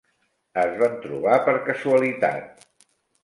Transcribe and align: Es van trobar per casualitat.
Es 0.61 0.71
van 0.79 0.95
trobar 1.03 1.37
per 1.49 1.55
casualitat. 1.67 2.67